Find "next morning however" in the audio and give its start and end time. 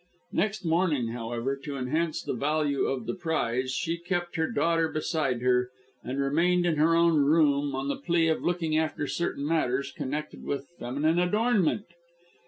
0.31-1.55